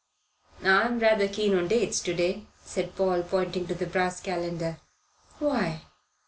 "I'm 0.63 0.97
rather 0.97 1.27
keen 1.27 1.55
on 1.55 1.67
dates 1.67 1.99
to 1.99 2.13
day," 2.15 2.47
said 2.65 2.95
Paul, 2.95 3.21
pointing 3.21 3.67
to 3.67 3.75
the 3.75 3.85
brass 3.85 4.19
calendar. 4.19 4.77
"Why?" 5.37 5.83